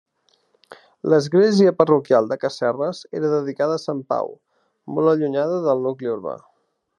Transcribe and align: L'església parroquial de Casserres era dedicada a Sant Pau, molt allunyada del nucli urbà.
L'església 1.13 1.73
parroquial 1.81 2.29
de 2.31 2.37
Casserres 2.45 3.01
era 3.19 3.31
dedicada 3.35 3.77
a 3.77 3.83
Sant 3.85 4.01
Pau, 4.15 4.33
molt 4.97 5.13
allunyada 5.13 5.61
del 5.69 5.85
nucli 5.89 6.11
urbà. 6.17 6.35